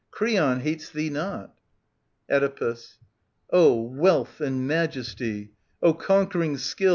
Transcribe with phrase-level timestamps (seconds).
[0.09, 1.53] Creon hates thee not.
[2.27, 2.97] Oedipus.
[3.53, 5.51] wealth and majesty,
[5.83, 6.89] O conquering skill N!